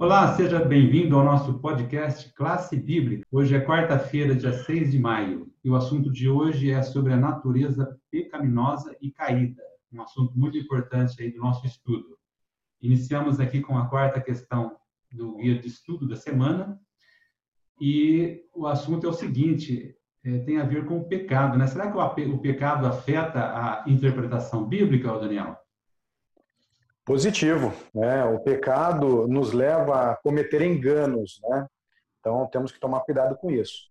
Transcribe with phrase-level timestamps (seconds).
[0.00, 3.22] Olá, seja bem-vindo ao nosso podcast Classe Bíblica.
[3.30, 7.18] Hoje é quarta-feira, dia 6 de maio, e o assunto de hoje é sobre a
[7.18, 12.16] natureza pecaminosa e caída, um assunto muito importante aí do nosso estudo.
[12.80, 14.74] Iniciamos aqui com a quarta questão
[15.12, 16.80] do guia de estudo da semana,
[17.78, 19.94] e o assunto é o seguinte:
[20.24, 21.66] é, tem a ver com o pecado, né?
[21.66, 25.58] Será que o, o pecado afeta a interpretação bíblica, Daniel?
[27.04, 28.24] Positivo, né?
[28.24, 31.66] O pecado nos leva a cometer enganos, né?
[32.18, 33.90] Então temos que tomar cuidado com isso.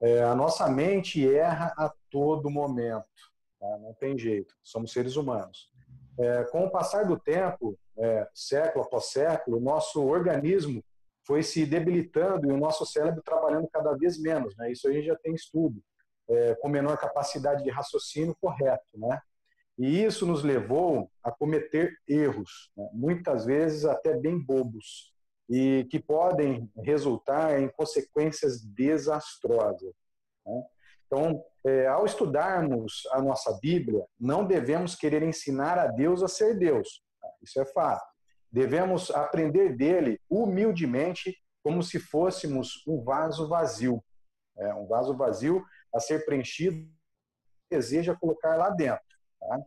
[0.00, 3.06] É, a nossa mente erra a todo momento,
[3.58, 3.78] tá?
[3.78, 4.54] não tem jeito.
[4.62, 5.70] Somos seres humanos.
[6.18, 10.82] É, com o passar do tempo, é, século após século, o nosso organismo
[11.24, 14.72] foi se debilitando e o nosso cérebro trabalhando cada vez menos, né?
[14.72, 15.80] Isso a gente já tem estudo,
[16.28, 19.20] é, com menor capacidade de raciocínio correto, né?
[19.78, 22.88] E isso nos levou a cometer erros, né?
[22.92, 25.14] muitas vezes até bem bobos,
[25.48, 29.94] e que podem resultar em consequências desastrosas.
[30.44, 30.64] Né?
[31.06, 36.58] Então, é, ao estudarmos a nossa Bíblia, não devemos querer ensinar a Deus a ser
[36.58, 37.02] Deus.
[37.20, 37.28] Tá?
[37.42, 38.04] Isso é fato.
[38.50, 44.02] Devemos aprender dele humildemente, como se fôssemos um vaso vazio.
[44.58, 46.86] É, um vaso vazio a ser preenchido,
[47.70, 49.07] deseja colocar lá dentro.
[49.40, 49.60] Tá?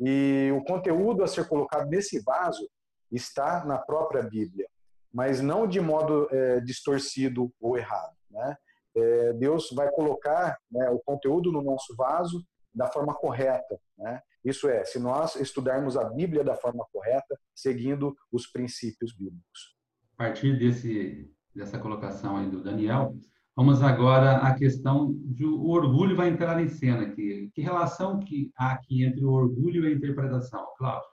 [0.00, 2.68] E o conteúdo a ser colocado nesse vaso
[3.10, 4.68] está na própria Bíblia,
[5.12, 8.14] mas não de modo é, distorcido ou errado.
[8.30, 8.56] Né?
[8.96, 13.78] É, Deus vai colocar né, o conteúdo no nosso vaso da forma correta.
[13.96, 14.20] Né?
[14.44, 19.76] Isso é, se nós estudarmos a Bíblia da forma correta, seguindo os princípios bíblicos.
[20.14, 23.16] A partir desse, dessa colocação aí do Daniel,
[23.56, 27.50] vamos agora à questão de o orgulho vai entrar em cena aqui.
[27.54, 31.08] Que relação que há aqui entre o orgulho e a interpretação, Cláudio?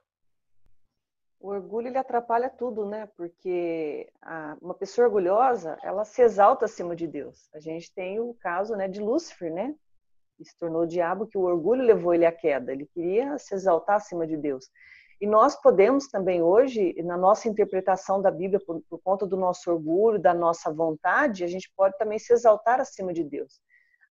[1.39, 3.07] O orgulho ele atrapalha tudo, né?
[3.17, 7.49] Porque a, uma pessoa orgulhosa, ela se exalta acima de Deus.
[7.53, 9.75] A gente tem o caso, né, de Lúcifer, né?
[10.41, 12.71] e se tornou o diabo, que o orgulho levou ele à queda.
[12.71, 14.69] Ele queria se exaltar acima de Deus.
[15.21, 19.69] E nós podemos também hoje, na nossa interpretação da Bíblia, por, por, conta do nosso
[19.69, 23.61] orgulho, da nossa vontade, a gente pode também se exaltar acima de Deus.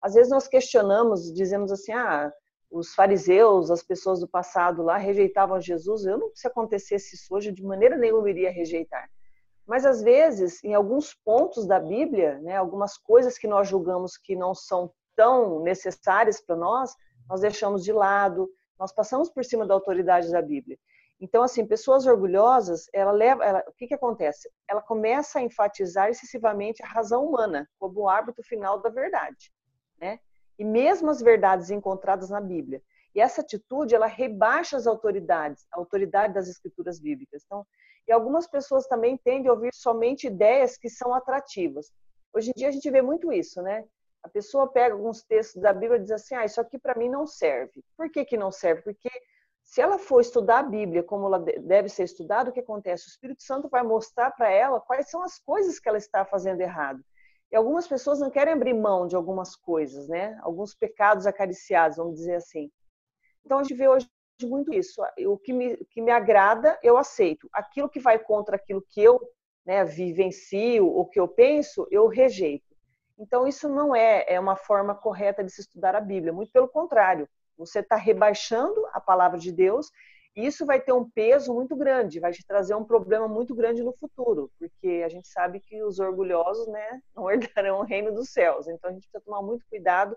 [0.00, 2.32] Às vezes nós questionamos, dizemos assim, ah,
[2.70, 6.06] os fariseus, as pessoas do passado lá rejeitavam Jesus.
[6.06, 9.10] Eu não, se acontecesse isso hoje, de maneira nenhuma iria rejeitar.
[9.66, 14.36] Mas às vezes, em alguns pontos da Bíblia, né, algumas coisas que nós julgamos que
[14.36, 16.94] não são tão necessárias para nós,
[17.28, 20.78] nós deixamos de lado, nós passamos por cima da autoridade da Bíblia.
[21.20, 24.50] Então, assim, pessoas orgulhosas, ela leva, ela, o que que acontece?
[24.66, 29.52] Ela começa a enfatizar excessivamente a razão humana como o árbitro final da verdade,
[30.00, 30.18] né?
[30.58, 32.82] E mesmo as verdades encontradas na Bíblia.
[33.14, 37.42] E essa atitude, ela rebaixa as autoridades, a autoridade das escrituras bíblicas.
[37.44, 37.66] Então,
[38.08, 41.92] e algumas pessoas também tendem a ouvir somente ideias que são atrativas.
[42.32, 43.84] Hoje em dia a gente vê muito isso, né?
[44.22, 47.08] A pessoa pega alguns textos da Bíblia e diz assim: ah, isso aqui para mim
[47.08, 47.82] não serve.
[47.96, 48.82] Por que, que não serve?
[48.82, 49.10] Porque
[49.70, 53.06] se ela for estudar a Bíblia como ela deve ser estudada, o que acontece?
[53.06, 56.60] O Espírito Santo vai mostrar para ela quais são as coisas que ela está fazendo
[56.60, 57.00] errado.
[57.52, 60.36] E algumas pessoas não querem abrir mão de algumas coisas, né?
[60.42, 62.68] Alguns pecados acariciados, vamos dizer assim.
[63.46, 64.10] Então a gente vê hoje
[64.42, 65.00] muito isso.
[65.28, 67.48] O que me, que me agrada, eu aceito.
[67.52, 69.20] Aquilo que vai contra aquilo que eu
[69.64, 72.74] né, vivencio ou que eu penso, eu rejeito.
[73.16, 76.66] Então, isso não é, é uma forma correta de se estudar a Bíblia, muito pelo
[76.66, 77.28] contrário.
[77.60, 79.90] Você está rebaixando a palavra de Deus
[80.36, 83.82] e isso vai ter um peso muito grande, vai te trazer um problema muito grande
[83.82, 88.30] no futuro, porque a gente sabe que os orgulhosos né, não herdarão o reino dos
[88.30, 88.68] céus.
[88.68, 90.16] Então, a gente precisa tomar muito cuidado.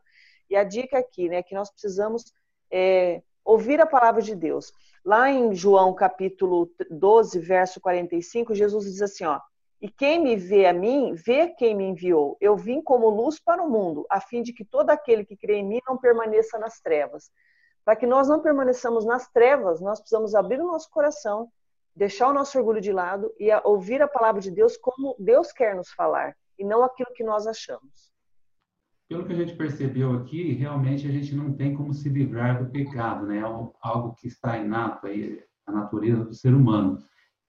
[0.50, 2.32] E a dica aqui, né, que nós precisamos
[2.72, 4.72] é, ouvir a palavra de Deus.
[5.04, 9.40] Lá em João capítulo 12, verso 45, Jesus diz assim, ó,
[9.84, 12.38] e quem me vê a mim, vê quem me enviou.
[12.40, 15.56] Eu vim como luz para o mundo, a fim de que todo aquele que crê
[15.56, 17.30] em mim não permaneça nas trevas.
[17.84, 21.50] Para que nós não permaneçamos nas trevas, nós precisamos abrir o nosso coração,
[21.94, 25.76] deixar o nosso orgulho de lado e ouvir a palavra de Deus como Deus quer
[25.76, 28.10] nos falar, e não aquilo que nós achamos.
[29.10, 32.72] Pelo que a gente percebeu aqui, realmente a gente não tem como se livrar do
[32.72, 33.40] pecado, né?
[33.40, 37.04] É algo que está inato aí, a natureza do ser humano.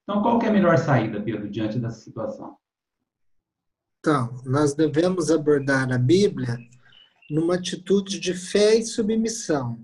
[0.05, 2.55] Então, qual é a melhor saída, Pedro, diante dessa situação?
[3.99, 6.59] Então, nós devemos abordar a Bíblia
[7.29, 9.83] numa atitude de fé e submissão,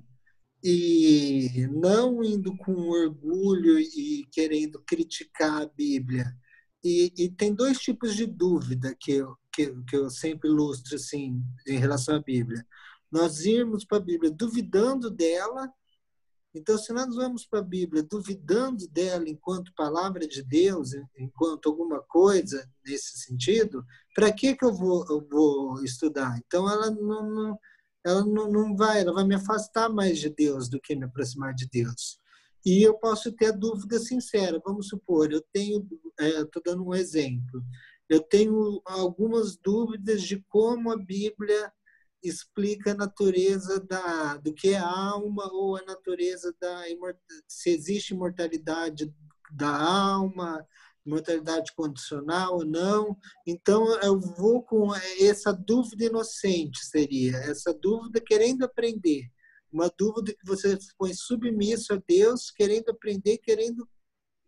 [0.63, 6.31] e não indo com orgulho e querendo criticar a Bíblia.
[6.83, 11.41] E, e tem dois tipos de dúvida que eu, que, que eu sempre ilustro assim,
[11.67, 12.63] em relação à Bíblia.
[13.11, 15.67] Nós irmos para a Bíblia duvidando dela
[16.53, 22.01] Então, se nós vamos para a Bíblia duvidando dela enquanto palavra de Deus, enquanto alguma
[22.01, 26.37] coisa nesse sentido, para que, que eu vou, eu vou estudar?
[26.45, 27.59] Então, ela não, não
[28.03, 31.53] ela não, não vai, ela vai me afastar mais de Deus do que me aproximar
[31.53, 32.19] de Deus.
[32.65, 34.61] E eu posso ter a dúvida sincera.
[34.65, 35.87] Vamos supor, eu tenho,
[36.19, 37.63] estou é, dando um exemplo,
[38.09, 41.71] eu tenho algumas dúvidas de como a Bíblia
[42.23, 46.83] explica a natureza da, do que é a alma ou a natureza da
[47.47, 49.13] se existe imortalidade
[49.51, 50.65] da alma,
[51.05, 53.17] imortalidade condicional ou não.
[53.45, 59.29] Então eu vou com essa dúvida inocente seria essa dúvida querendo aprender,
[59.71, 63.87] uma dúvida que você põe submisso a Deus, querendo aprender, querendo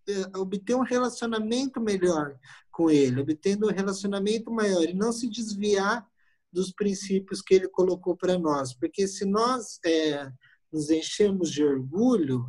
[0.08, 2.38] eh, obter um relacionamento melhor
[2.72, 6.06] com Ele, obtendo um relacionamento maior e não se desviar
[6.54, 8.74] dos princípios que ele colocou para nós.
[8.74, 10.32] Porque se nós é,
[10.72, 12.46] nos enchemos de orgulho,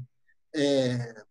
[0.54, 1.24] é,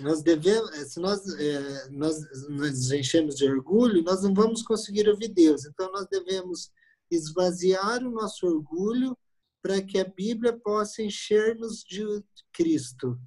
[0.00, 5.08] nós devemos, é, se nós, é, nós nos enchemos de orgulho, nós não vamos conseguir
[5.08, 5.64] ouvir Deus.
[5.64, 6.70] Então, nós devemos
[7.10, 9.16] esvaziar o nosso orgulho
[9.62, 12.04] para que a Bíblia possa encher-nos de
[12.52, 13.18] Cristo.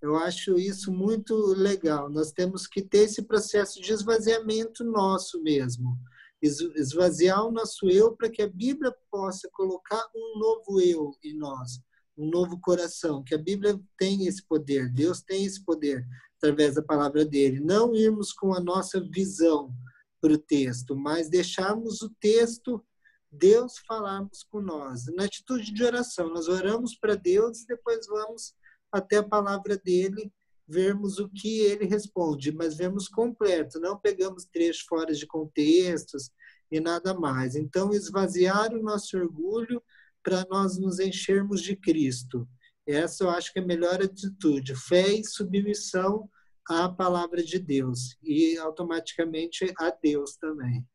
[0.00, 2.08] Eu acho isso muito legal.
[2.08, 5.98] Nós temos que ter esse processo de esvaziamento nosso mesmo
[6.42, 11.80] esvaziar o nosso eu para que a Bíblia possa colocar um novo eu em nós,
[12.16, 16.04] um novo coração, que a Bíblia tem esse poder, Deus tem esse poder
[16.36, 17.60] através da palavra dele.
[17.60, 19.72] Não irmos com a nossa visão
[20.20, 22.84] para o texto, mas deixarmos o texto,
[23.30, 25.06] Deus falarmos com nós.
[25.14, 28.54] Na atitude de oração, nós oramos para Deus e depois vamos
[28.90, 30.32] até a palavra dele
[30.66, 36.30] vermos o que ele responde, mas vemos completo, não pegamos trechos fora de contextos
[36.70, 37.54] e nada mais.
[37.54, 39.82] Então, esvaziar o nosso orgulho
[40.22, 42.48] para nós nos enchermos de Cristo.
[42.86, 46.28] Essa eu acho que é a melhor atitude, fé e submissão
[46.68, 50.86] à palavra de Deus e automaticamente a Deus também.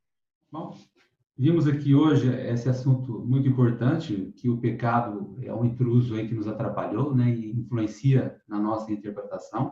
[0.51, 0.77] Bom,
[1.37, 6.33] vimos aqui hoje esse assunto muito importante, que o pecado é um intruso aí que
[6.33, 9.71] nos atrapalhou, né, e influencia na nossa interpretação.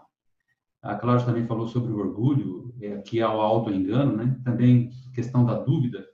[0.81, 4.39] A Cláudia também falou sobre o orgulho, é, que é o auto-engano, né?
[4.43, 6.05] Também questão da dúvida.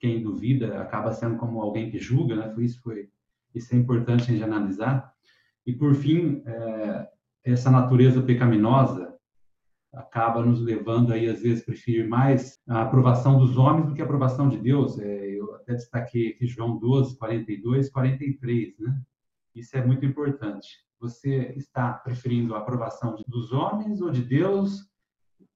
[0.00, 2.54] Quem duvida acaba sendo como alguém que julga, né?
[2.58, 3.08] Isso foi
[3.54, 5.12] isso é importante a gente analisar.
[5.64, 7.08] E por fim, é,
[7.44, 9.15] essa natureza pecaminosa
[9.96, 14.04] acaba nos levando aí às vezes preferir mais a aprovação dos homens do que a
[14.04, 14.98] aprovação de Deus.
[14.98, 19.00] É, eu até destaquei aqui João 12, 42, 43, né?
[19.54, 20.68] Isso é muito importante.
[21.00, 24.86] Você está preferindo a aprovação dos homens ou de Deus?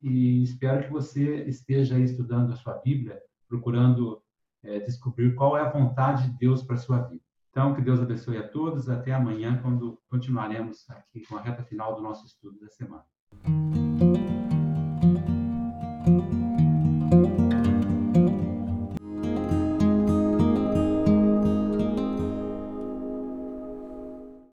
[0.02, 4.22] E espero que você esteja estudando a sua Bíblia, procurando
[4.62, 7.22] é, descobrir qual é a vontade de Deus para a sua vida.
[7.50, 8.88] Então, que Deus abençoe a todos.
[8.88, 13.04] Até amanhã, quando continuaremos aqui com a reta final do nosso estudo da semana.